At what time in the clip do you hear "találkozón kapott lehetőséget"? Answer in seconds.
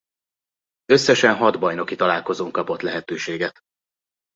1.95-3.61